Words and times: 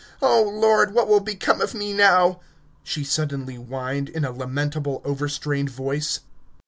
Oh, 0.19 0.41
Lord! 0.41 0.95
What 0.95 1.07
will 1.07 1.19
become 1.19 1.61
of 1.61 1.75
me 1.75 1.93
now?" 1.93 2.39
she 2.81 3.03
suddenly 3.03 3.53
whined 3.57 4.09
in 4.09 4.25
a 4.25 4.31
lamentable 4.31 4.99
overstrained 5.05 5.69
voice. 5.69 6.21